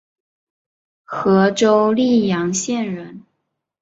[1.03, 3.23] 和州历阳县人。